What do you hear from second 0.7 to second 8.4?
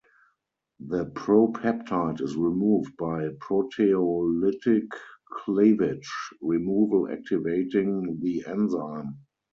The propeptide is removed by proteolytic cleavage; removal activating